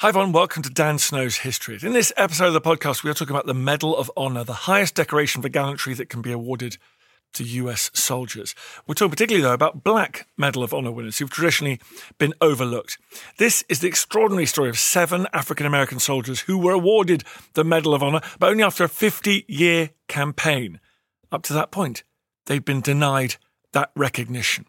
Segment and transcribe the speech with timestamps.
[0.00, 0.32] Hi, everyone.
[0.32, 1.78] Welcome to Dan Snow's History.
[1.82, 4.64] In this episode of the podcast, we are talking about the Medal of Honor, the
[4.64, 6.78] highest decoration for gallantry that can be awarded
[7.34, 8.54] to US soldiers.
[8.86, 11.82] We're talking particularly, though, about black Medal of Honor winners who've traditionally
[12.16, 12.96] been overlooked.
[13.36, 17.92] This is the extraordinary story of seven African American soldiers who were awarded the Medal
[17.92, 20.80] of Honor, but only after a 50 year campaign.
[21.30, 22.04] Up to that point,
[22.46, 23.36] they'd been denied
[23.72, 24.64] that recognition.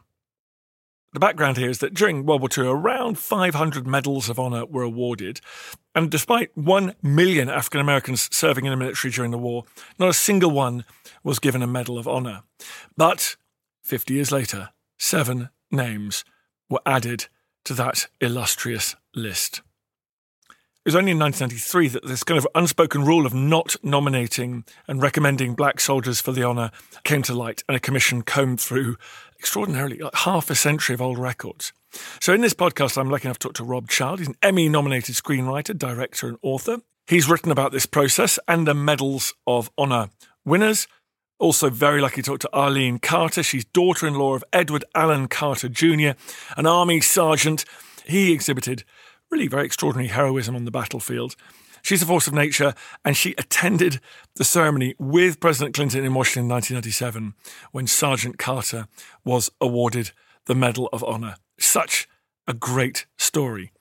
[1.13, 4.83] The background here is that during World War II, around 500 medals of honour were
[4.83, 5.41] awarded.
[5.93, 9.65] And despite 1 million African Americans serving in the military during the war,
[9.99, 10.85] not a single one
[11.21, 12.43] was given a Medal of Honour.
[12.95, 13.35] But
[13.83, 16.23] 50 years later, seven names
[16.69, 17.27] were added
[17.65, 19.61] to that illustrious list.
[20.83, 24.99] It was only in 1993 that this kind of unspoken rule of not nominating and
[24.99, 26.71] recommending black soldiers for the honour
[27.03, 28.97] came to light, and a commission combed through
[29.41, 31.73] extraordinarily like half a century of old records.
[32.19, 34.19] So, in this podcast, I'm lucky enough to talk to Rob Child.
[34.19, 36.77] He's an Emmy nominated screenwriter, director, and author.
[37.07, 40.09] He's written about this process and the Medals of Honour
[40.45, 40.87] winners.
[41.39, 43.41] Also, very lucky to talk to Arlene Carter.
[43.41, 46.11] She's daughter in law of Edward Allen Carter Jr.,
[46.55, 47.65] an Army sergeant.
[48.05, 48.83] He exhibited
[49.31, 51.35] really very extraordinary heroism on the battlefield.
[51.81, 53.99] She's a force of nature, and she attended
[54.35, 57.33] the ceremony with President Clinton in Washington in 1997
[57.71, 58.87] when Sergeant Carter
[59.23, 60.11] was awarded
[60.45, 61.35] the Medal of Honor.
[61.59, 62.07] Such
[62.47, 63.71] a great story.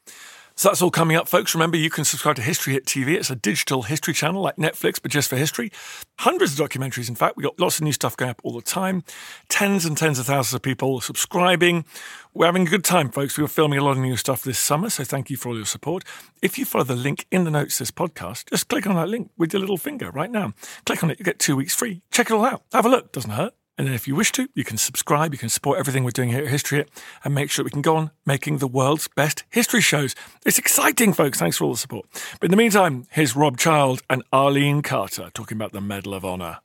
[0.61, 1.55] So that's all coming up, folks.
[1.55, 3.15] Remember, you can subscribe to History Hit TV.
[3.15, 5.73] It's a digital history channel like Netflix, but just for history.
[6.19, 7.39] Hundreds of documentaries, in fact.
[7.39, 9.03] We've got lots of new stuff going up all the time.
[9.49, 11.87] Tens and tens of thousands of people subscribing.
[12.35, 13.39] We're having a good time, folks.
[13.39, 15.57] We were filming a lot of new stuff this summer, so thank you for all
[15.57, 16.05] your support.
[16.43, 19.09] If you follow the link in the notes of this podcast, just click on that
[19.09, 20.53] link with your little finger right now.
[20.85, 22.03] Click on it, you get two weeks free.
[22.11, 22.65] Check it all out.
[22.75, 23.13] Have a look.
[23.13, 23.55] Doesn't hurt.
[23.81, 26.29] And then if you wish to, you can subscribe, you can support everything we're doing
[26.29, 26.91] here at History Hit
[27.25, 30.15] and make sure we can go on making the world's best history shows.
[30.45, 31.39] It's exciting, folks.
[31.39, 32.05] Thanks for all the support.
[32.41, 36.27] But in the meantime, here's Rob Child and Arlene Carter talking about the Medal of
[36.27, 36.59] Honor.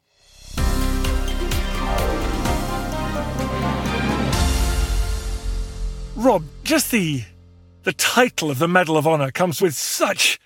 [6.18, 7.24] Rob, just the
[7.84, 10.38] the title of the Medal of Honor comes with such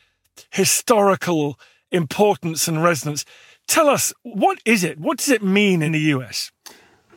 [0.52, 1.60] historical
[1.92, 3.26] importance and resonance.
[3.68, 5.00] Tell us, what is it?
[5.00, 6.52] What does it mean in the US?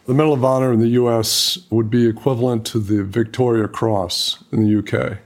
[0.04, 4.64] The Medal of Honor in the US would be equivalent to the Victoria Cross in
[4.64, 5.18] the UK.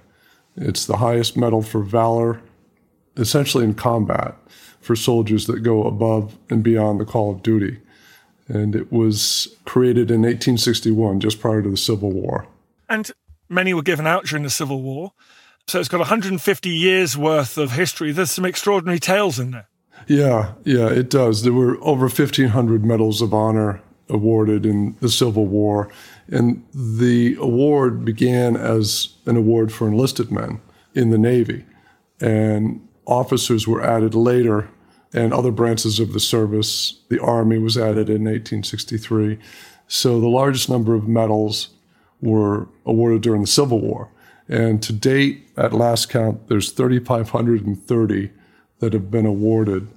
[0.56, 2.42] It's the highest medal for valor,
[3.16, 4.34] essentially in combat,
[4.80, 7.80] for soldiers that go above and beyond the call of duty.
[8.48, 12.46] And it was created in 1861, just prior to the Civil War.
[12.88, 13.10] And
[13.48, 15.12] many were given out during the Civil War.
[15.68, 18.12] So it's got 150 years worth of history.
[18.12, 19.68] There's some extraordinary tales in there.
[20.06, 21.42] Yeah, yeah, it does.
[21.42, 25.88] There were over 1,500 medals of honor awarded in the Civil War.
[26.28, 30.60] And the award began as an award for enlisted men
[30.94, 31.64] in the Navy.
[32.20, 34.68] And officers were added later,
[35.12, 37.00] and other branches of the service.
[37.08, 39.38] The Army was added in 1863.
[39.88, 41.70] So the largest number of medals
[42.20, 44.10] were awarded during the Civil War.
[44.48, 48.30] And to date, at last count, there's 3,530
[48.78, 49.88] that have been awarded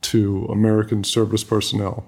[0.00, 2.06] to American service personnel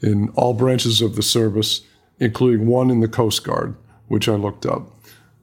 [0.00, 1.82] in all branches of the service,
[2.18, 3.76] including one in the Coast Guard,
[4.08, 4.90] which I looked up.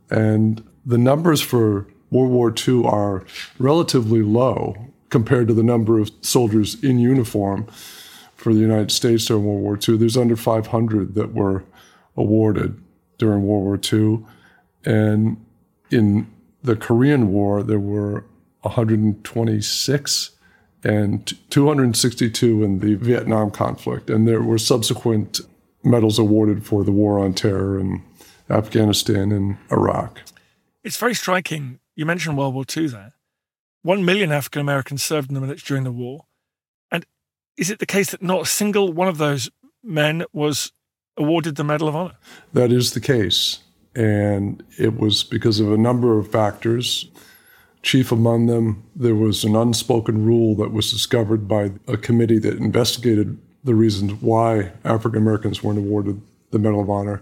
[0.10, 3.26] And the numbers for World War II are
[3.60, 4.76] relatively low
[5.10, 7.68] compared to the number of soldiers in uniform
[8.36, 9.98] for the United States during World War II.
[9.98, 11.64] There's under 500 that were
[12.16, 12.82] awarded
[13.18, 14.26] during World War II.
[14.86, 15.44] And
[15.90, 16.28] in
[16.64, 18.26] the Korean War, there were
[18.62, 20.32] 126
[20.86, 24.10] and 262 in the Vietnam conflict.
[24.10, 25.42] And there were subsequent
[25.84, 28.04] medals awarded for the war on terror in
[28.50, 30.22] Afghanistan and Iraq.
[30.84, 31.80] It's very striking.
[31.96, 33.14] You mentioned World War II there.
[33.82, 36.26] One million African Americans served in the military during the war.
[36.92, 37.06] And
[37.58, 39.50] is it the case that not a single one of those
[39.84, 40.72] men was
[41.18, 42.18] awarded the Medal of Honor?
[42.54, 43.60] That is the case.
[43.96, 47.10] And it was because of a number of factors.
[47.86, 52.58] Chief among them, there was an unspoken rule that was discovered by a committee that
[52.58, 57.22] investigated the reasons why African Americans weren't awarded the Medal of Honor.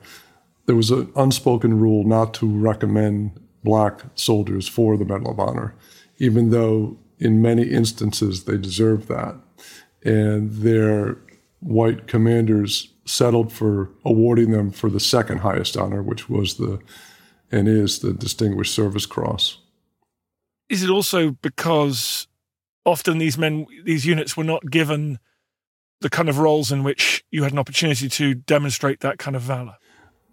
[0.66, 5.76] There was an unspoken rule not to recommend black soldiers for the Medal of Honor,
[6.20, 9.36] even though in many instances they deserved that.
[10.06, 11.18] And their
[11.60, 16.80] white commanders settled for awarding them for the second highest honor, which was the
[17.52, 19.58] and is the Distinguished Service Cross.
[20.74, 22.28] Is it also because
[22.84, 25.20] often these men, these units were not given
[26.02, 29.44] the kind of roles in which you had an opportunity to demonstrate that kind of
[29.44, 29.76] valor?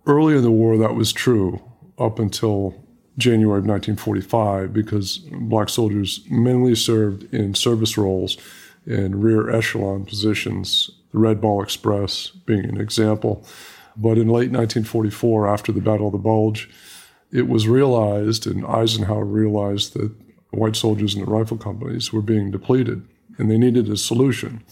[0.07, 1.61] Early in the war, that was true
[1.99, 2.83] up until
[3.19, 8.39] January of 1945, because black soldiers mainly served in service roles
[8.87, 13.45] in rear echelon positions, the Red Ball Express being an example.
[13.95, 16.71] But in late 1944, after the Battle of the Bulge,
[17.31, 20.13] it was realized, and Eisenhower realized that
[20.51, 23.07] white soldiers in the rifle companies were being depleted
[23.39, 24.63] and they needed a solution.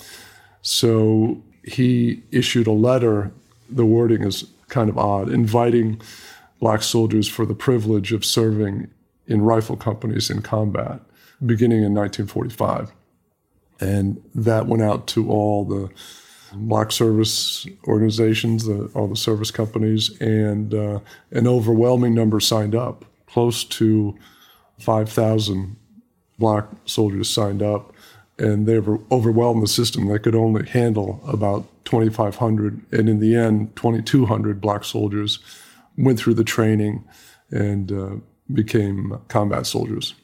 [0.63, 3.33] So he issued a letter,
[3.69, 6.01] the wording is kind of odd, inviting
[6.61, 8.89] black soldiers for the privilege of serving
[9.27, 11.01] in rifle companies in combat,
[11.45, 12.93] beginning in 1945.
[13.81, 15.91] And that went out to all the
[16.53, 23.05] black service organizations, the, all the service companies, and uh, an overwhelming number signed up.
[23.27, 24.17] Close to
[24.79, 25.77] 5,000
[26.39, 27.93] black soldiers signed up,
[28.39, 30.07] and they were overwhelmed the system.
[30.07, 35.39] They could only handle about 2,500, and in the end, 2,200 black soldiers
[35.97, 37.05] went through the training
[37.51, 38.11] and uh,
[38.53, 40.15] became combat soldiers.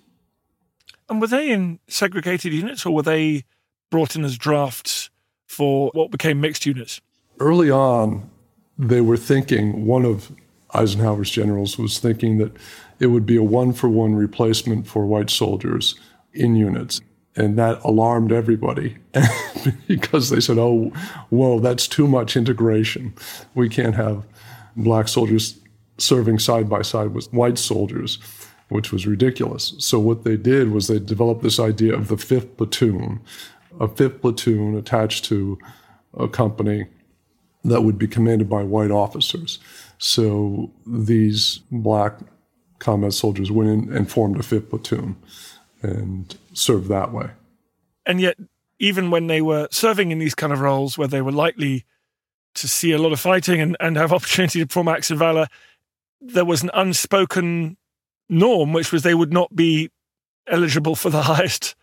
[1.09, 3.45] And were they in segregated units, or were they
[3.91, 5.11] brought in as drafts
[5.47, 7.01] for what became mixed units?
[7.41, 8.31] Early on,
[8.79, 10.33] they were thinking, one of
[10.73, 12.53] Eisenhower's generals was thinking that
[13.01, 15.95] it would be a one for one replacement for white soldiers
[16.33, 17.01] in units.
[17.37, 18.97] And that alarmed everybody
[19.89, 20.93] because they said, oh,
[21.31, 23.13] whoa, that's too much integration.
[23.55, 24.25] We can't have
[24.77, 25.59] black soldiers
[25.99, 28.19] serving side by side with white soldiers,
[28.69, 29.75] which was ridiculous.
[29.79, 33.21] So, what they did was they developed this idea of the fifth platoon,
[33.81, 35.59] a fifth platoon attached to
[36.17, 36.87] a company
[37.65, 39.59] that would be commanded by white officers.
[39.99, 42.19] So these black
[42.85, 45.17] combat soldiers went in and formed a fifth platoon
[45.83, 47.31] and served that way.
[48.07, 48.37] And yet,
[48.79, 51.85] even when they were serving in these kind of roles where they were likely
[52.55, 55.47] to see a lot of fighting and, and have opportunity to perform acts of valor,
[56.21, 57.77] there was an unspoken
[58.29, 59.91] norm, which was they would not be
[60.47, 61.75] eligible for the highest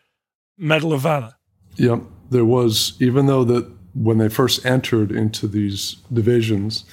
[0.57, 1.33] Medal of Valor.
[1.77, 6.86] Yep, there was, even though that when they first entered into these divisions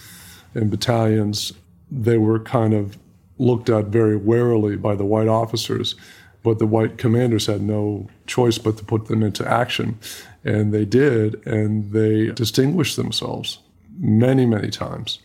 [0.54, 1.52] and battalions,
[1.90, 2.96] they were kind of
[3.38, 5.94] looked at very warily by the white officers,
[6.42, 9.98] but the white commanders had no choice but to put them into action.
[10.44, 13.58] And they did, and they distinguished themselves
[13.98, 15.18] many, many times,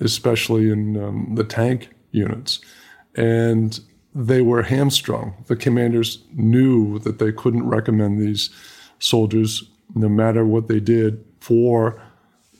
[0.00, 2.60] especially in um, the tank units.
[3.14, 3.78] And
[4.14, 5.34] they were hamstrung.
[5.46, 8.50] The commanders knew that they couldn't recommend these
[9.00, 9.64] soldiers,
[9.94, 12.00] no matter what they did, for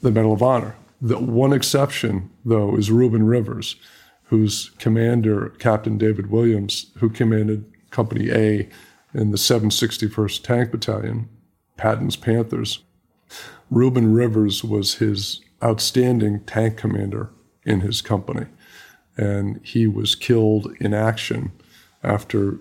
[0.02, 0.74] the Medal of Honor.
[1.00, 3.76] The one exception, though, is Reuben Rivers,
[4.24, 8.68] whose commander, Captain David Williams, who commanded Company A
[9.12, 11.28] in the 761st Tank Battalion,
[11.76, 12.80] Patton's Panthers.
[13.70, 17.30] Reuben Rivers was his outstanding tank commander
[17.64, 18.46] in his company,
[19.16, 21.52] and he was killed in action
[22.02, 22.58] after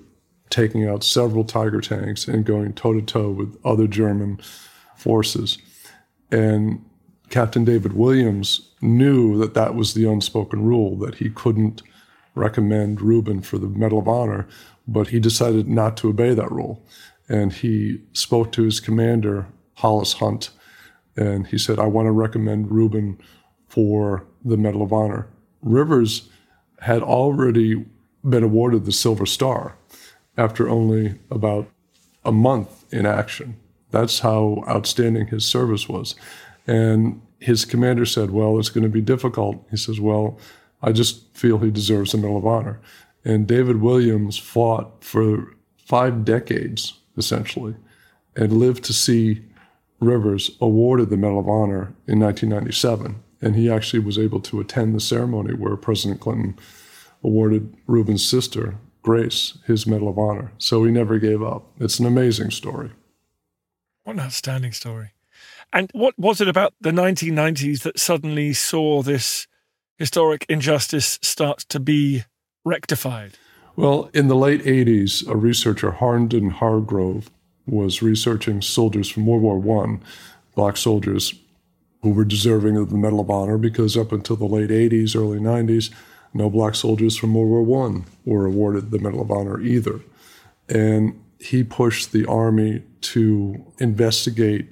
[0.49, 4.39] taking out several Tiger tanks and going toe to toe with other German
[4.95, 5.57] forces.
[6.31, 6.85] And
[7.29, 11.81] Captain David Williams knew that that was the unspoken rule, that he couldn't
[12.35, 14.47] recommend Reuben for the Medal of Honor,
[14.87, 16.85] but he decided not to obey that rule.
[17.29, 20.49] And he spoke to his commander, Hollis Hunt,
[21.15, 23.19] and he said, I want to recommend Reuben
[23.67, 25.27] for the Medal of Honor.
[25.61, 26.29] Rivers
[26.79, 27.85] had already
[28.27, 29.77] been awarded the Silver Star
[30.37, 31.67] after only about
[32.25, 33.57] a month in action.
[33.91, 36.15] That's how outstanding his service was.
[36.65, 39.65] And his commander said, Well, it's going to be difficult.
[39.69, 40.39] He says, Well,
[40.81, 42.79] I just feel he deserves the Medal of Honor.
[43.25, 47.75] And David Williams fought for five decades, essentially,
[48.35, 49.43] and lived to see
[49.99, 53.21] Rivers awarded the Medal of Honor in 1997.
[53.41, 56.57] And he actually was able to attend the ceremony where President Clinton
[57.23, 60.53] awarded Reuben's sister, Grace, his Medal of Honor.
[60.57, 61.67] So he never gave up.
[61.79, 62.91] It's an amazing story.
[64.03, 65.11] What an outstanding story.
[65.73, 69.47] And what was it about the 1990s that suddenly saw this
[69.97, 72.25] historic injustice start to be
[72.63, 73.33] rectified?
[73.75, 77.31] Well, in the late 80s, a researcher, Hondon Hargrove,
[77.65, 79.99] was researching soldiers from World War I
[80.53, 81.33] black soldiers
[82.03, 85.39] who were deserving of the Medal of Honor because up until the late 80s, early
[85.39, 85.89] 90s,
[86.33, 90.01] no black soldiers from World War I were awarded the Medal of Honor either.
[90.69, 94.69] And he pushed the Army to investigate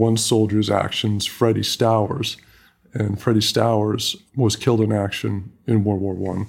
[0.00, 2.36] one soldier's actions, Freddie Stowers.
[2.92, 6.46] And Freddie Stowers was killed in action in World War I.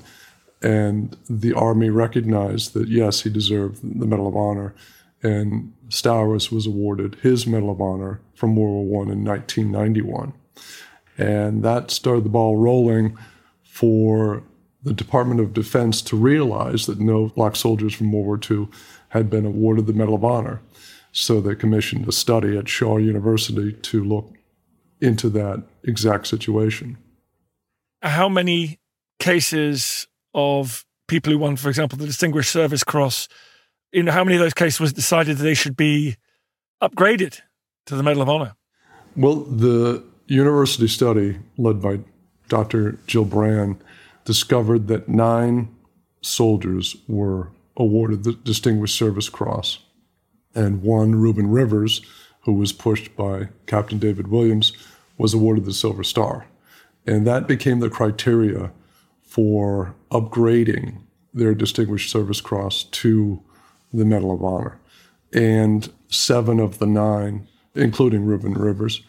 [0.68, 4.74] And the Army recognized that, yes, he deserved the Medal of Honor.
[5.22, 10.34] And Stowers was awarded his Medal of Honor from World War I in 1991.
[11.18, 13.18] And that started the ball rolling
[13.64, 14.42] for
[14.84, 18.68] the Department of Defense to realize that no black soldiers from World War II
[19.10, 20.62] had been awarded the Medal of Honor.
[21.12, 24.34] So they commissioned a study at Shaw University to look
[25.02, 26.98] into that exact situation.
[28.02, 28.80] How many
[29.20, 33.28] cases of people who won, for example, the Distinguished Service Cross,
[33.92, 36.16] in how many of those cases was decided that they should be
[36.82, 37.42] upgraded
[37.88, 38.56] to the Medal of Honor?
[39.16, 42.00] Well, the university study led by
[42.48, 42.94] Dr.
[43.08, 43.78] Gibran
[44.24, 45.76] discovered that nine
[46.22, 49.80] soldiers were awarded the Distinguished Service Cross,
[50.54, 52.02] and one, Reuben Rivers,
[52.42, 54.74] who was pushed by Captain David Williams,
[55.18, 56.48] was awarded the Silver Star.
[57.06, 58.72] And that became the criteria
[59.22, 61.02] for upgrading
[61.34, 63.42] their Distinguished Service Cross to
[63.94, 64.80] the Medal of Honor.
[65.34, 69.02] And seven of the nine, including Reuben Rivers,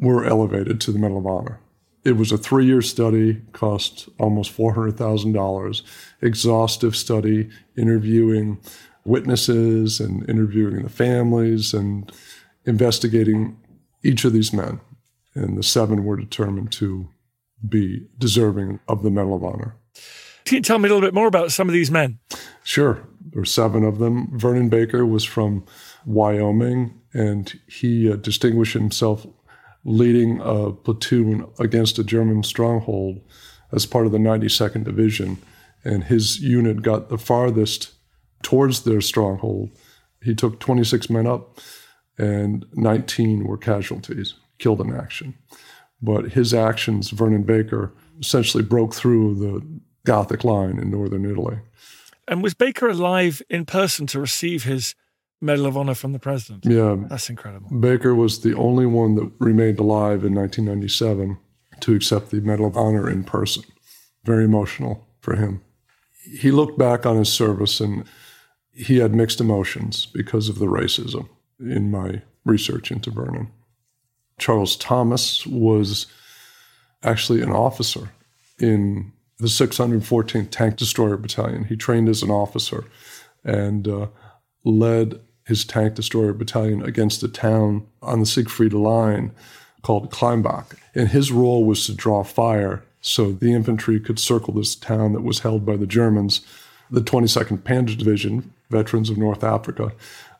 [0.00, 1.60] were elevated to the Medal of Honor.
[2.04, 5.82] It was a three year study, cost almost $400,000,
[6.22, 8.58] exhaustive study, interviewing
[9.06, 12.10] witnesses and interviewing the families and
[12.64, 13.56] investigating
[14.02, 14.80] each of these men.
[15.34, 17.08] And the seven were determined to
[17.66, 19.76] be deserving of the Medal of Honor.
[20.44, 22.18] Can you tell me a little bit more about some of these men?
[22.62, 23.06] Sure.
[23.20, 24.38] There were seven of them.
[24.38, 25.64] Vernon Baker was from
[26.04, 29.26] Wyoming, and he uh, distinguished himself
[29.84, 33.20] leading a platoon against a German stronghold
[33.72, 35.38] as part of the 92nd Division.
[35.84, 37.92] And his unit got the farthest
[38.42, 39.70] towards their stronghold.
[40.22, 41.58] He took 26 men up,
[42.18, 45.34] and 19 were casualties, killed in action.
[46.02, 51.58] But his actions, Vernon Baker, essentially broke through the Gothic line in northern Italy.
[52.28, 54.94] And was Baker alive in person to receive his
[55.40, 56.64] Medal of Honor from the president?
[56.64, 56.96] Yeah.
[57.08, 57.68] That's incredible.
[57.78, 61.38] Baker was the only one that remained alive in 1997
[61.80, 63.64] to accept the Medal of Honor in person.
[64.24, 65.60] Very emotional for him.
[66.38, 68.04] He looked back on his service and
[68.76, 71.28] he had mixed emotions because of the racism
[71.58, 73.50] in my research into Vernon.
[74.38, 76.06] Charles Thomas was
[77.02, 78.10] actually an officer
[78.58, 81.64] in the 614th Tank Destroyer Battalion.
[81.64, 82.84] He trained as an officer
[83.44, 84.08] and uh,
[84.64, 89.30] led his tank destroyer battalion against a town on the Siegfried line
[89.82, 90.76] called Climbach.
[90.94, 95.22] And his role was to draw fire so the infantry could circle this town that
[95.22, 96.40] was held by the Germans,
[96.90, 99.92] the 22nd Panzer Division, veterans of North Africa.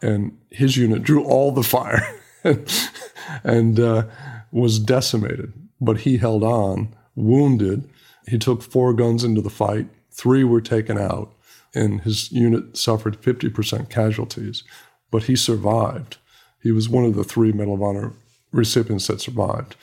[0.02, 2.06] And his unit drew all the fire
[3.44, 4.04] and uh,
[4.52, 5.52] was decimated.
[5.80, 7.88] But he held on, wounded.
[8.28, 11.32] He took four guns into the fight, three were taken out,
[11.74, 14.64] and his unit suffered 50% casualties
[15.10, 16.18] but he survived.
[16.62, 18.12] He was one of the three Medal of Honor
[18.52, 19.76] recipients that survived.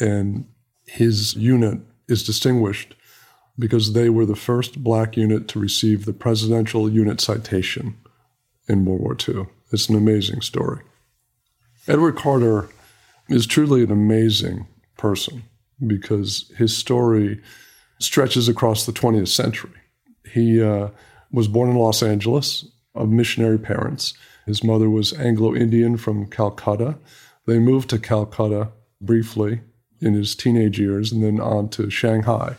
[0.00, 0.46] And
[0.86, 2.94] his unit is distinguished
[3.58, 7.96] because they were the first black unit to receive the Presidential Unit Citation
[8.68, 9.46] in World War II.
[9.72, 10.82] It's an amazing story.
[11.86, 12.68] Edward Carter
[13.28, 15.44] is truly an amazing person
[15.86, 17.40] because his story
[17.98, 19.72] stretches across the 20th century.
[20.32, 20.88] He uh,
[21.32, 24.14] was born in Los Angeles of missionary parents.
[24.46, 26.98] His mother was Anglo Indian from Calcutta.
[27.46, 28.68] They moved to Calcutta
[29.00, 29.60] briefly
[30.00, 32.56] in his teenage years and then on to Shanghai.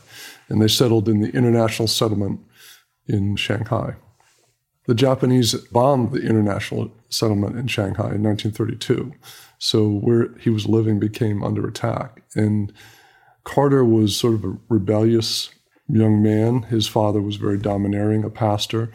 [0.50, 2.42] And they settled in the international settlement
[3.08, 3.96] in Shanghai.
[4.88, 9.14] The Japanese bombed the international settlement in Shanghai in 1932.
[9.60, 12.24] So where he was living became under attack.
[12.36, 12.74] And
[13.44, 15.50] Carter was sort of a rebellious
[15.88, 16.64] young man.
[16.64, 18.92] His father was very domineering, a pastor.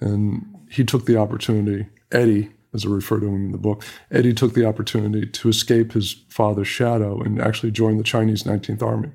[0.00, 4.34] And he took the opportunity Eddie, as I refer to him in the book, Eddie
[4.34, 9.10] took the opportunity to escape his father's shadow and actually join the Chinese 19th Army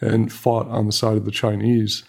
[0.00, 2.04] and fought on the side of the Chinese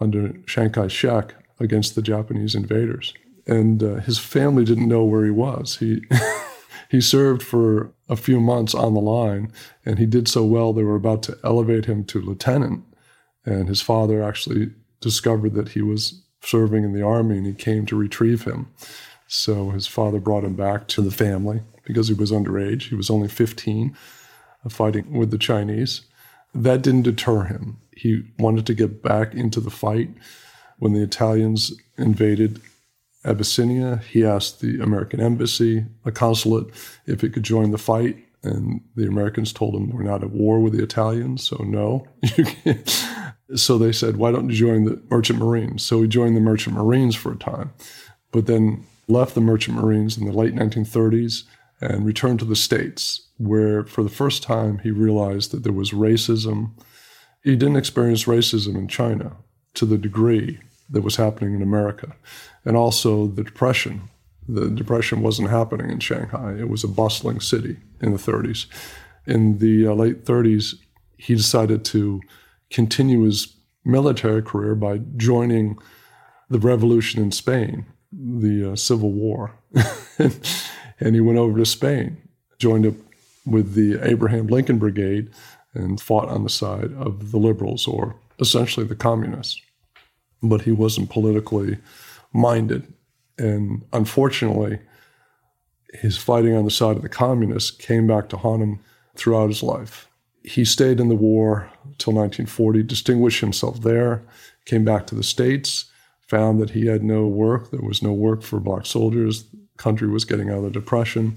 [0.00, 3.14] under Chiang Kai shek against the Japanese invaders.
[3.46, 5.76] And uh, his family didn't know where he was.
[5.78, 6.02] He,
[6.90, 9.52] he served for a few months on the line,
[9.84, 12.84] and he did so well they were about to elevate him to lieutenant.
[13.44, 17.86] And his father actually discovered that he was serving in the army and he came
[17.86, 18.68] to retrieve him.
[19.28, 22.88] So his father brought him back to the family, because he was underage.
[22.88, 23.96] He was only 15,
[24.64, 26.02] uh, fighting with the Chinese.
[26.62, 27.78] That didn't deter him.
[27.92, 30.10] He wanted to get back into the fight.
[30.78, 32.60] When the Italians invaded
[33.24, 36.66] Abyssinia, he asked the American embassy, a consulate,
[37.06, 38.16] if it could join the fight.
[38.42, 42.06] And the Americans told him, We're not at war with the Italians, so no.
[43.56, 45.82] so they said, Why don't you join the Merchant Marines?
[45.82, 47.72] So he joined the Merchant Marines for a time,
[48.30, 51.44] but then left the Merchant Marines in the late 1930s
[51.80, 55.90] and returned to the States, where for the first time he realized that there was
[55.90, 56.70] racism.
[57.42, 59.36] He didn't experience racism in China
[59.74, 60.58] to the degree
[60.90, 62.16] that was happening in America,
[62.64, 64.08] and also the Depression
[64.48, 66.54] the Depression wasn't happening in Shanghai.
[66.58, 68.66] It was a bustling city in the 30s.
[69.26, 70.74] In the uh, late 30s,
[71.16, 72.20] he decided to
[72.70, 75.78] continue his military career by joining
[76.48, 79.52] the revolution in Spain, the uh, Civil War.
[80.98, 82.16] he went over to Spain,
[82.58, 82.94] joined up
[83.44, 85.30] with the Abraham Lincoln Brigade,
[85.74, 89.60] and fought on the side of the liberals, or essentially the communists.
[90.42, 91.78] But he wasn't politically
[92.32, 92.92] minded.
[93.38, 94.78] And unfortunately,
[95.92, 98.80] his fighting on the side of the communists came back to haunt him
[99.16, 100.08] throughout his life.
[100.42, 104.22] He stayed in the war till 1940, distinguished himself there,
[104.64, 105.90] came back to the States,
[106.28, 107.70] found that he had no work.
[107.70, 109.44] There was no work for black soldiers.
[109.76, 111.36] Country was getting out of the Depression.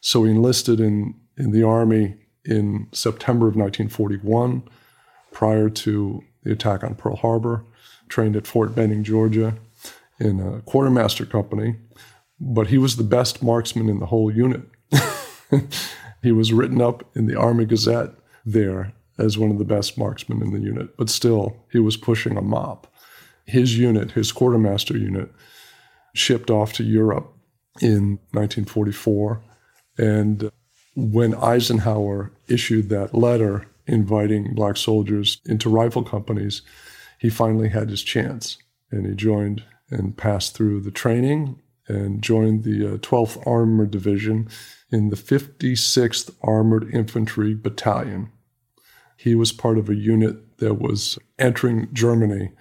[0.00, 4.62] So he enlisted in, in the Army in September of 1941,
[5.32, 7.64] prior to the attack on Pearl Harbor,
[8.08, 9.56] trained at Fort Benning, Georgia,
[10.18, 11.76] in a quartermaster company,
[12.40, 14.62] but he was the best marksman in the whole unit.
[16.22, 18.10] he was written up in the Army Gazette
[18.44, 22.36] there as one of the best marksmen in the unit, but still, he was pushing
[22.36, 22.86] a mop.
[23.44, 25.30] His unit, his quartermaster unit,
[26.14, 27.32] shipped off to Europe
[27.80, 29.40] in 1944.
[29.98, 30.50] And
[30.94, 36.62] when Eisenhower issued that letter inviting black soldiers into rifle companies,
[37.18, 38.58] he finally had his chance
[38.90, 44.48] and he joined and passed through the training and joined the uh, 12th Armored Division
[44.90, 48.30] in the 56th Armored Infantry Battalion.
[49.16, 52.52] He was part of a unit that was entering Germany,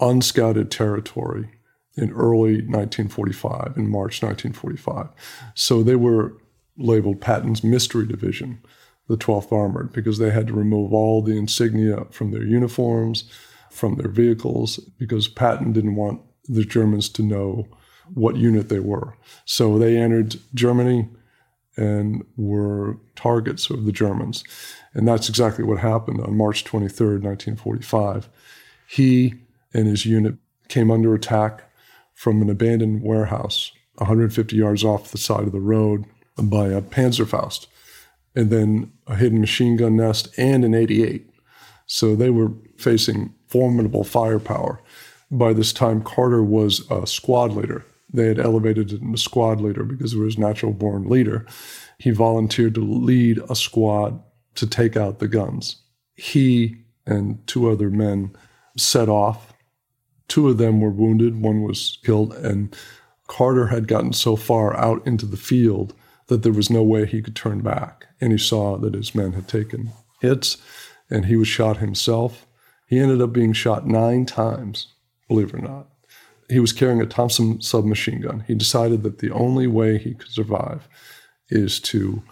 [0.00, 1.50] unscouted territory,
[1.96, 5.08] in early 1945, in March 1945.
[5.54, 6.36] So they were
[6.76, 8.60] labeled Patton's Mystery Division,
[9.08, 13.30] the 12th Armored, because they had to remove all the insignia from their uniforms,
[13.70, 17.66] from their vehicles, because Patton didn't want the Germans to know
[18.12, 19.16] what unit they were.
[19.44, 21.08] So they entered Germany
[21.76, 24.44] and were targets of the Germans.
[24.92, 28.28] And that's exactly what happened on March 23rd, 1945.
[28.86, 29.34] He
[29.72, 30.36] and his unit
[30.68, 31.70] came under attack
[32.14, 36.04] from an abandoned warehouse 150 yards off the side of the road
[36.36, 37.68] by a Panzerfaust,
[38.34, 41.30] and then a hidden machine gun nest and an 88.
[41.86, 44.80] So they were facing formidable firepower
[45.30, 47.84] by this time, Carter was a squad leader.
[48.12, 51.46] They had elevated him to squad leader because he was natural born leader.
[51.98, 54.22] He volunteered to lead a squad
[54.54, 55.76] to take out the guns.
[56.14, 58.36] He and two other men
[58.76, 59.52] set off.
[60.28, 62.74] Two of them were wounded, one was killed, and
[63.26, 65.94] Carter had gotten so far out into the field
[66.28, 68.06] that there was no way he could turn back.
[68.20, 70.56] And he saw that his men had taken hits,
[71.10, 72.46] and he was shot himself.
[72.86, 74.94] He ended up being shot nine times
[75.28, 75.88] believe it or not.
[76.48, 78.44] He was carrying a Thompson submachine gun.
[78.46, 80.88] He decided that the only way he could survive
[81.48, 82.22] is to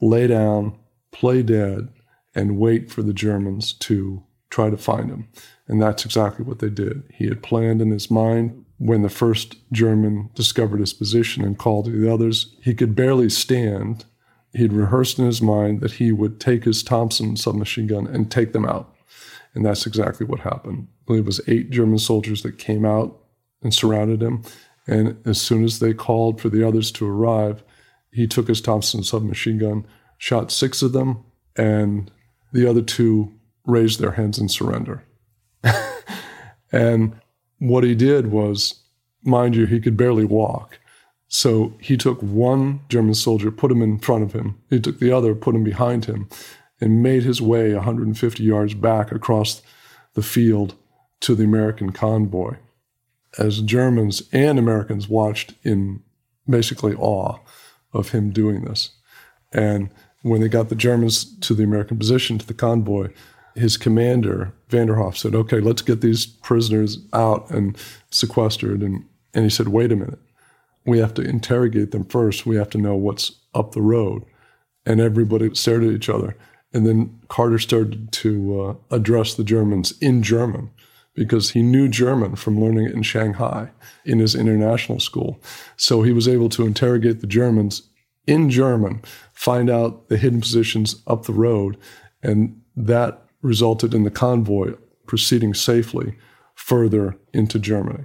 [0.00, 0.78] lay down,
[1.12, 1.88] play dead,
[2.34, 5.28] and wait for the Germans to try to find him.
[5.68, 7.04] And that's exactly what they did.
[7.14, 11.84] He had planned in his mind when the first German discovered his position and called
[11.84, 14.06] to the others, he could barely stand.
[14.54, 18.54] He'd rehearsed in his mind that he would take his Thompson submachine gun and take
[18.54, 18.96] them out.
[19.54, 20.88] And that's exactly what happened.
[20.88, 23.18] I believe it was eight German soldiers that came out
[23.62, 24.44] and surrounded him.
[24.86, 27.62] And as soon as they called for the others to arrive,
[28.12, 29.86] he took his Thompson submachine gun,
[30.16, 31.22] shot six of them,
[31.54, 32.10] and
[32.54, 33.30] the other two
[33.70, 35.04] raised their hands and surrender.
[36.72, 37.18] and
[37.58, 38.80] what he did was,
[39.22, 40.78] mind you, he could barely walk.
[41.28, 44.60] So he took one German soldier, put him in front of him.
[44.68, 46.28] He took the other, put him behind him
[46.80, 49.62] and made his way 150 yards back across
[50.14, 50.74] the field
[51.20, 52.56] to the American convoy.
[53.38, 56.02] As Germans and Americans watched in
[56.48, 57.38] basically awe
[57.92, 58.90] of him doing this.
[59.52, 59.90] And
[60.22, 63.10] when they got the Germans to the American position, to the convoy,
[63.54, 67.76] his commander, Vanderhoff, said, Okay, let's get these prisoners out and
[68.10, 68.82] sequestered.
[68.82, 70.18] And, and he said, Wait a minute.
[70.86, 72.46] we have to interrogate them first.
[72.46, 74.24] We have to know what's up the road.
[74.86, 76.36] And everybody stared at each other.
[76.72, 80.70] And then Carter started to uh, address the Germans in German
[81.14, 83.70] because he knew German from learning it in Shanghai
[84.04, 85.40] in his international school.
[85.76, 87.82] So he was able to interrogate the Germans
[88.26, 89.02] in German,
[89.34, 91.76] find out the hidden positions up the road,
[92.22, 94.74] and that resulted in the convoy
[95.06, 96.16] proceeding safely
[96.54, 98.04] further into Germany.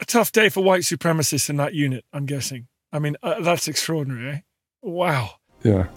[0.00, 2.68] A tough day for white supremacists in that unit, I'm guessing.
[2.92, 4.38] I mean, uh, that's extraordinary, eh?
[4.82, 5.32] Wow.
[5.62, 5.88] Yeah.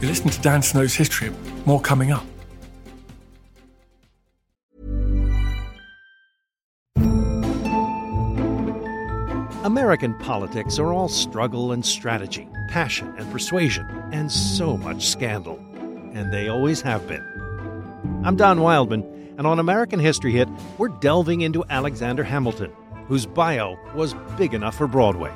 [0.00, 1.30] You listen to Dan Snow's history.
[1.66, 2.24] More coming up.
[9.62, 15.56] American politics are all struggle and strategy, passion and persuasion, and so much scandal.
[16.12, 17.24] And they always have been.
[18.24, 22.72] I'm Don Wildman, and on American History Hit, we're delving into Alexander Hamilton,
[23.06, 25.32] whose bio was big enough for Broadway.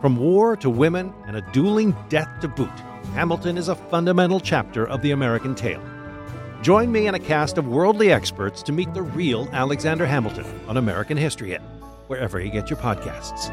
[0.00, 2.68] From war to women and a dueling death to boot,
[3.14, 5.82] Hamilton is a fundamental chapter of the American tale.
[6.62, 10.76] Join me and a cast of worldly experts to meet the real Alexander Hamilton on
[10.76, 11.62] American History Hit
[12.06, 13.50] wherever you get your podcasts.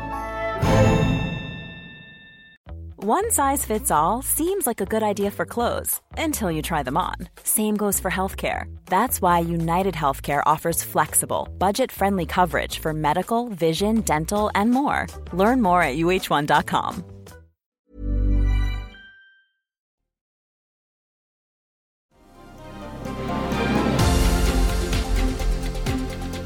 [3.02, 6.98] One size fits all seems like a good idea for clothes until you try them
[6.98, 7.16] on.
[7.44, 8.64] Same goes for healthcare.
[8.88, 15.08] That's why United Healthcare offers flexible, budget friendly coverage for medical, vision, dental, and more.
[15.32, 17.06] Learn more at uh1.com.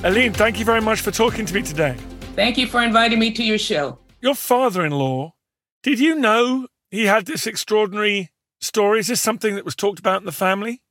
[0.04, 1.98] Allene, thank you very much for talking to me today.
[2.36, 3.98] Thank you for inviting me to your show.
[4.22, 5.33] Your father in law,
[5.84, 9.00] did you know he had this extraordinary story?
[9.00, 10.82] Is this something that was talked about in the family?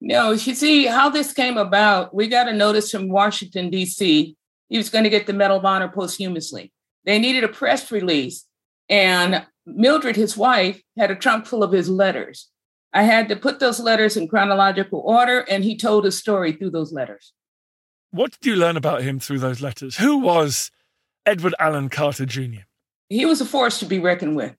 [0.00, 2.14] No, you see how this came about.
[2.14, 4.36] We got a notice from Washington, D.C.
[4.68, 6.72] He was going to get the Medal of Honor posthumously.
[7.04, 8.46] They needed a press release,
[8.88, 12.48] and Mildred, his wife, had a trunk full of his letters.
[12.92, 16.70] I had to put those letters in chronological order, and he told a story through
[16.70, 17.32] those letters.
[18.10, 19.96] What did you learn about him through those letters?
[19.96, 20.70] Who was
[21.24, 22.62] Edward Allen Carter Jr.?
[23.12, 24.54] He was a force to be reckoned with.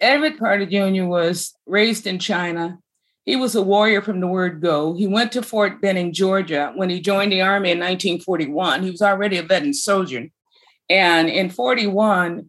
[0.00, 1.04] Edward Carter Jr.
[1.04, 2.78] was raised in China.
[3.26, 4.94] He was a warrior from the word go.
[4.94, 8.82] He went to Fort Benning, Georgia when he joined the Army in 1941.
[8.82, 10.28] He was already a veteran soldier.
[10.88, 12.48] And in 41,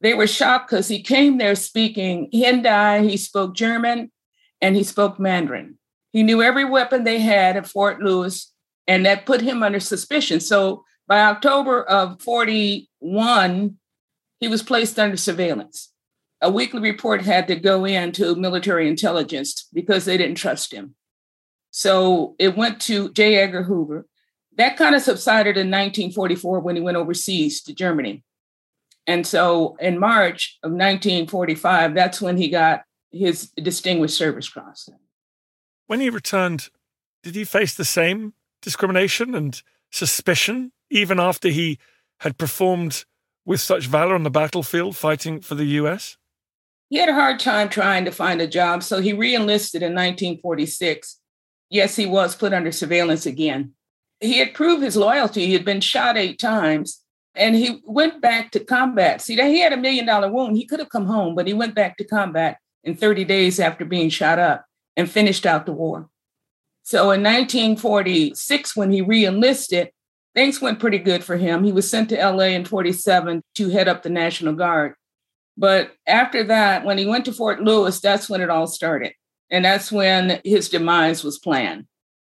[0.00, 4.12] they were shocked because he came there speaking Hindi, he spoke German,
[4.60, 5.78] and he spoke Mandarin.
[6.12, 8.52] He knew every weapon they had at Fort Lewis
[8.86, 10.38] and that put him under suspicion.
[10.38, 13.79] So by October of 41,
[14.40, 15.92] he was placed under surveillance.
[16.40, 20.94] A weekly report had to go in to military intelligence because they didn't trust him.
[21.70, 23.36] So it went to J.
[23.36, 24.06] Edgar Hoover.
[24.56, 28.24] That kind of subsided in 1944 when he went overseas to Germany.
[29.06, 34.88] And so in March of 1945, that's when he got his Distinguished Service Cross.
[35.86, 36.68] When he returned,
[37.22, 41.78] did he face the same discrimination and suspicion, even after he
[42.20, 43.04] had performed
[43.44, 46.16] with such valor on the battlefield fighting for the US?
[46.88, 51.20] He had a hard time trying to find a job, so he reenlisted in 1946.
[51.68, 53.72] Yes, he was put under surveillance again.
[54.18, 55.46] He had proved his loyalty.
[55.46, 57.02] He had been shot eight times
[57.34, 59.20] and he went back to combat.
[59.20, 60.56] See, he had a million dollar wound.
[60.56, 63.84] He could have come home, but he went back to combat in 30 days after
[63.84, 64.64] being shot up
[64.96, 66.08] and finished out the war.
[66.82, 69.90] So in 1946, when he reenlisted,
[70.34, 71.64] things went pretty good for him.
[71.64, 74.94] He was sent to LA in 47 to head up the National Guard.
[75.56, 79.12] But after that, when he went to Fort Lewis, that's when it all started.
[79.50, 81.86] And that's when his demise was planned.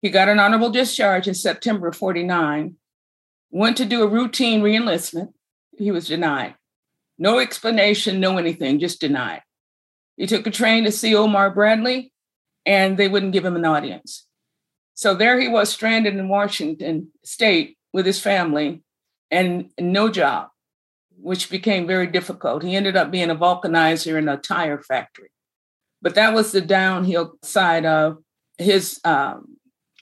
[0.00, 2.74] He got an honorable discharge in September of 49,
[3.50, 5.32] went to do a routine reenlistment.
[5.78, 6.56] He was denied.
[7.18, 9.42] No explanation, no anything, just denied.
[10.16, 12.12] He took a train to see Omar Bradley,
[12.66, 14.26] and they wouldn't give him an audience.
[14.94, 18.82] So there he was stranded in Washington state with his family
[19.30, 20.48] and no job,
[21.16, 22.62] which became very difficult.
[22.62, 25.30] He ended up being a vulcanizer in a tire factory.
[26.00, 28.18] But that was the downhill side of
[28.58, 29.56] his, um,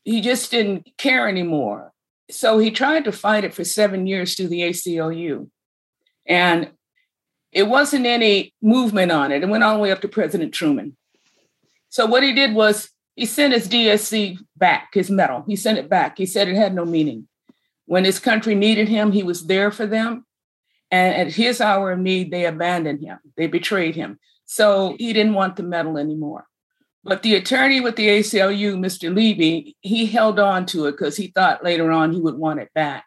[0.05, 1.93] he just didn't care anymore.
[2.31, 5.49] So he tried to fight it for seven years through the ACLU.
[6.27, 6.71] And
[7.53, 9.43] it wasn't any movement on it.
[9.43, 10.97] It went all the way up to President Truman.
[11.89, 15.45] So what he did was he sent his DSC back, his medal.
[15.47, 16.17] He sent it back.
[16.17, 17.29] He said it had no meaning.
[17.91, 20.25] When his country needed him, he was there for them.
[20.93, 23.19] And at his hour of need, they abandoned him.
[23.37, 24.21] They betrayed him.
[24.45, 26.47] So he didn't want the medal anymore.
[27.03, 29.13] But the attorney with the ACLU, Mr.
[29.13, 32.73] Levy, he held on to it because he thought later on he would want it
[32.77, 33.07] back.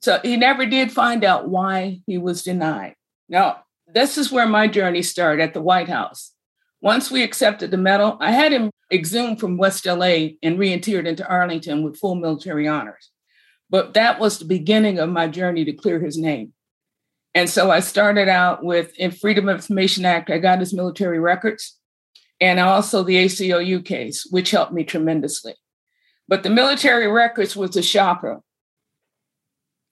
[0.00, 2.94] So he never did find out why he was denied.
[3.28, 6.34] Now, this is where my journey started at the White House.
[6.80, 11.26] Once we accepted the medal, I had him exhumed from West LA and reinterred into
[11.26, 13.10] Arlington with full military honors.
[13.70, 16.52] But that was the beginning of my journey to clear his name.
[17.34, 21.20] And so I started out with in Freedom of Information Act, I got his military
[21.20, 21.76] records
[22.40, 25.54] and also the ACLU case, which helped me tremendously.
[26.26, 28.40] But the military records was a shocker.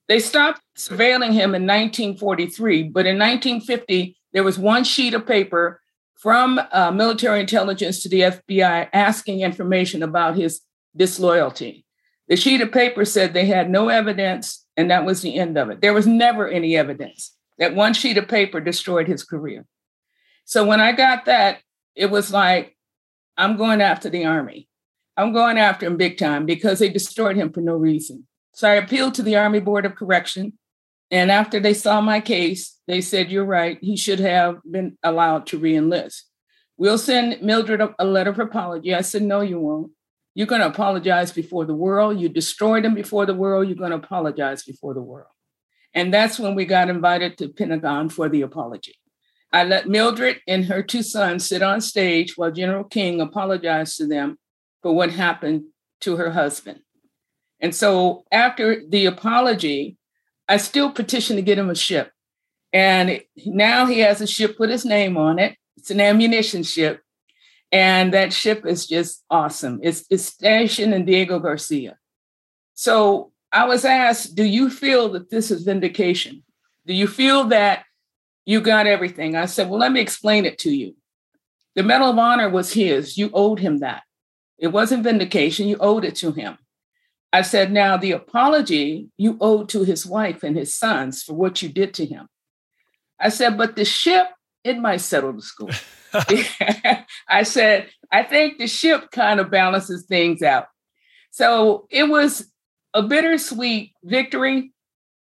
[0.07, 5.81] They stopped surveilling him in 1943, but in 1950, there was one sheet of paper
[6.15, 10.61] from uh, military intelligence to the FBI asking information about his
[10.95, 11.85] disloyalty.
[12.27, 15.69] The sheet of paper said they had no evidence, and that was the end of
[15.69, 15.81] it.
[15.81, 17.35] There was never any evidence.
[17.57, 19.65] That one sheet of paper destroyed his career.
[20.45, 21.59] So when I got that,
[21.95, 22.77] it was like,
[23.37, 24.67] I'm going after the Army.
[25.15, 28.27] I'm going after him big time because they destroyed him for no reason.
[28.53, 30.53] So I appealed to the Army Board of Correction.
[31.09, 33.77] And after they saw my case, they said, You're right.
[33.81, 36.23] He should have been allowed to reenlist.
[36.77, 38.93] We'll send Mildred a letter of apology.
[38.93, 39.91] I said, No, you won't.
[40.37, 42.19] You're going to apologize before the world.
[42.19, 43.67] You destroyed him before the world.
[43.67, 45.31] You're going to apologize before the world.
[45.95, 48.93] And that's when we got invited to Pentagon for the apology.
[49.51, 54.05] I let Mildred and her two sons sit on stage while General King apologized to
[54.05, 54.37] them
[54.83, 55.63] for what happened
[56.01, 56.81] to her husband.
[57.59, 59.97] And so after the apology,
[60.47, 62.11] I still petitioned to get him a ship.
[62.71, 65.57] And now he has a ship with his name on it.
[65.77, 67.01] It's an ammunition ship.
[67.71, 69.79] And that ship is just awesome.
[69.83, 71.97] It's, it's stationed in Diego Garcia.
[72.73, 76.43] So I was asked, Do you feel that this is vindication?
[76.85, 77.83] Do you feel that
[78.45, 79.35] you got everything?
[79.35, 80.95] I said, Well, let me explain it to you.
[81.75, 83.17] The Medal of Honor was his.
[83.17, 84.03] You owed him that.
[84.57, 85.67] It wasn't vindication.
[85.67, 86.57] You owed it to him.
[87.33, 91.61] I said, Now the apology you owed to his wife and his sons for what
[91.61, 92.27] you did to him.
[93.19, 94.27] I said, But the ship,
[94.63, 95.69] it might settle the score.
[97.27, 100.67] I said, I think the ship kind of balances things out.
[101.31, 102.51] So it was
[102.93, 104.73] a bittersweet victory,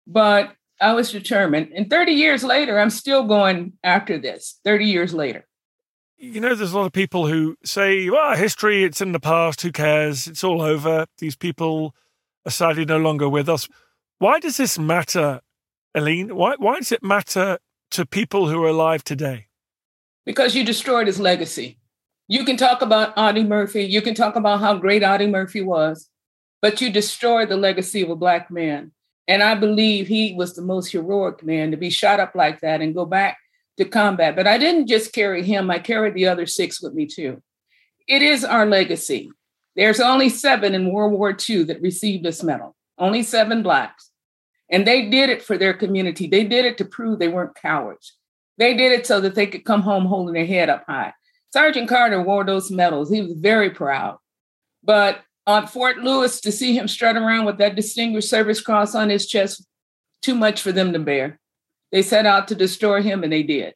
[0.05, 1.71] but I was determined.
[1.75, 5.47] And 30 years later, I'm still going after this, 30 years later.
[6.17, 9.61] You know, there's a lot of people who say, well, history, it's in the past.
[9.61, 10.27] Who cares?
[10.27, 11.05] It's all over.
[11.17, 11.95] These people
[12.45, 13.67] are sadly no longer with us.
[14.19, 15.41] Why does this matter,
[15.97, 16.35] Eileen?
[16.35, 17.57] Why, why does it matter
[17.91, 19.47] to people who are alive today?
[20.25, 21.77] Because you destroyed his legacy.
[22.27, 23.83] You can talk about Audie Murphy.
[23.83, 26.09] You can talk about how great Audie Murphy was
[26.63, 28.93] but you destroyed the legacy of a Black man.
[29.27, 32.79] And I believe he was the most heroic man to be shot up like that
[32.79, 33.37] and go back
[33.75, 34.37] to combat.
[34.37, 37.43] But I didn't just carry him, I carried the other six with me too.
[38.07, 39.29] It is our legacy.
[39.75, 44.11] There's only seven in World War II that received this medal, only seven Blacks.
[44.69, 46.27] And they did it for their community.
[46.27, 48.15] They did it to prove they weren't cowards.
[48.57, 51.13] They did it so that they could come home holding their head up high.
[51.51, 53.09] Sergeant Carter wore those medals.
[53.09, 54.17] He was very proud.
[54.83, 59.09] But on Fort Lewis to see him strut around with that Distinguished Service Cross on
[59.09, 59.65] his chest,
[60.21, 61.39] too much for them to bear.
[61.91, 63.75] They set out to destroy him, and they did.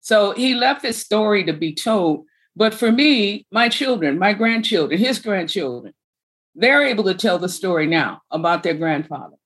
[0.00, 2.24] So he left his story to be told.
[2.56, 5.92] But for me, my children, my grandchildren, his grandchildren,
[6.54, 9.36] they're able to tell the story now about their grandfather.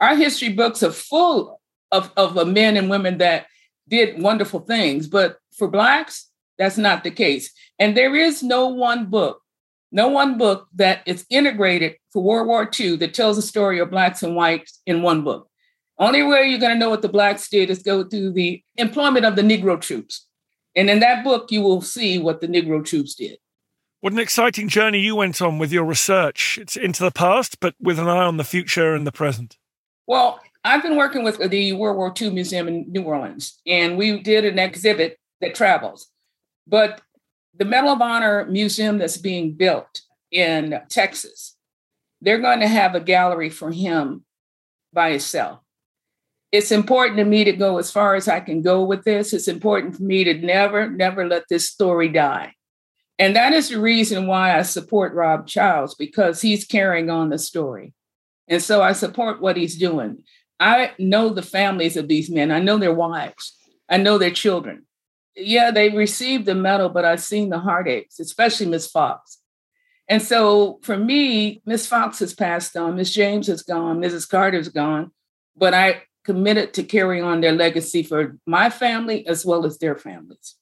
[0.00, 1.60] Our history books are full
[1.92, 3.46] of, of men and women that
[3.88, 7.52] did wonderful things, but for Blacks, that's not the case.
[7.78, 9.42] And there is no one book
[9.92, 13.90] no one book that is integrated for World War II that tells the story of
[13.90, 15.48] blacks and whites in one book.
[15.98, 19.24] Only way you're going to know what the blacks did is go through the employment
[19.24, 20.26] of the Negro troops.
[20.74, 23.38] And in that book, you will see what the Negro troops did.
[24.00, 26.58] What an exciting journey you went on with your research.
[26.60, 29.56] It's into the past, but with an eye on the future and the present.
[30.06, 34.20] Well, I've been working with the World War II Museum in New Orleans, and we
[34.20, 36.08] did an exhibit that travels.
[36.66, 37.00] But
[37.56, 40.02] the Medal of Honor Museum that's being built
[40.32, 41.56] in Texas,
[42.20, 44.24] they're going to have a gallery for him
[44.92, 45.60] by itself.
[46.50, 49.32] It's important to me to go as far as I can go with this.
[49.32, 52.54] It's important for me to never, never let this story die.
[53.20, 57.38] And that is the reason why I support Rob Childs, because he's carrying on the
[57.38, 57.94] story.
[58.48, 60.24] And so I support what he's doing.
[60.58, 63.56] I know the families of these men, I know their wives,
[63.88, 64.86] I know their children
[65.36, 69.38] yeah, they received the medal, but I've seen the heartaches, especially Miss Fox.
[70.08, 74.28] And so for me, Miss Fox has passed on, Miss James is gone, Mrs.
[74.28, 75.10] Carter's gone,
[75.56, 79.96] but I committed to carry on their legacy for my family as well as their
[79.96, 80.56] families.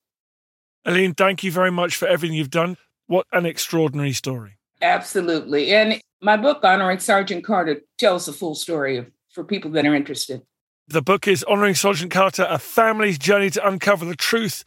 [0.86, 2.76] Eileen, thank you very much for everything you've done.
[3.06, 4.58] What an extraordinary story.
[4.82, 5.74] Absolutely.
[5.74, 9.94] And my book, Honoring Sergeant Carter, tells the full story of for people that are
[9.94, 10.42] interested.
[10.86, 14.64] The book is Honoring Sergeant Carter A Family's Journey to Uncover the Truth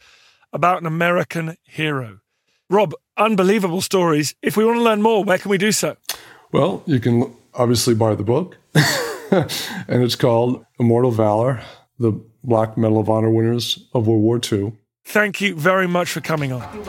[0.52, 2.20] about an American Hero.
[2.68, 4.34] Rob, unbelievable stories.
[4.42, 5.96] If we want to learn more, where can we do so?
[6.52, 8.58] Well, you can obviously buy the book,
[9.30, 11.62] and it's called Immortal Valor
[11.98, 12.12] The
[12.44, 14.72] Black Medal of Honor Winners of World War II.
[15.04, 16.62] Thank you very much for coming on.
[16.62, 16.82] All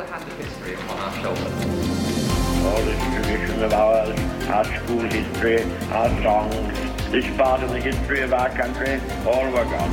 [2.83, 8.33] this tradition of ours, our school history, our songs, this part of the history of
[8.33, 9.91] our country, all were gone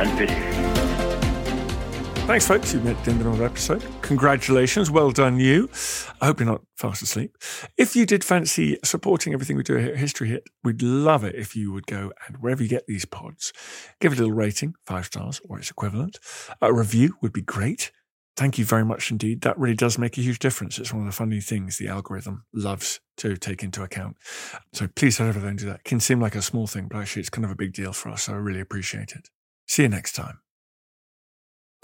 [0.00, 0.64] and finished.
[2.26, 2.72] Thanks, folks.
[2.72, 3.84] You've made it to the end of another episode.
[4.00, 4.90] Congratulations.
[4.90, 5.68] Well done, you.
[6.22, 7.36] I hope you're not fast asleep.
[7.76, 11.34] If you did fancy supporting everything we do here at History Hit, we'd love it
[11.34, 13.52] if you would go and wherever you get these pods,
[14.00, 16.18] give it a little rating, five stars or its equivalent.
[16.62, 17.92] A review would be great.
[18.36, 19.42] Thank you very much indeed.
[19.42, 20.78] That really does make a huge difference.
[20.78, 24.16] It's one of the funny things the algorithm loves to take into account.
[24.72, 25.80] So please over there and do that.
[25.80, 27.92] It can seem like a small thing, but actually it's kind of a big deal
[27.92, 28.24] for us.
[28.24, 29.30] So I really appreciate it.
[29.68, 30.40] See you next time.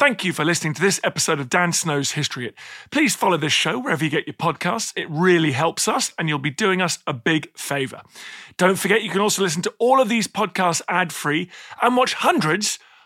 [0.01, 2.55] Thank you for listening to this episode of Dan Snow's History Hit.
[2.91, 4.95] Please follow this show wherever you get your podcasts.
[4.97, 8.01] It really helps us, and you'll be doing us a big favor.
[8.57, 11.51] Don't forget, you can also listen to all of these podcasts ad free
[11.83, 12.79] and watch hundreds